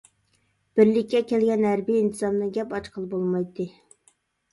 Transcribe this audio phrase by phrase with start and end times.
[0.77, 3.67] بىرلىككە كەلگەن ھەربىي ئىنتىزامدىن گەپ ئاچقىلى بولمايتتى.